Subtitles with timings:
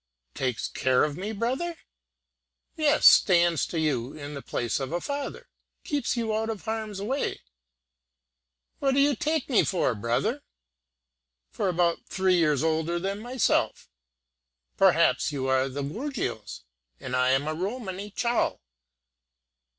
[0.33, 1.75] "Takes care of me, brother!"
[2.75, 5.47] "Yes, stands to you in the place of a father
[5.83, 7.41] keeps you out of harm's way."
[8.79, 10.41] "What do you take me for, brother?"
[11.51, 13.87] "For about three years older than myself."
[14.75, 16.63] "Perhaps; but you are of the gorgios,
[16.99, 18.59] and I am a Romany Chal.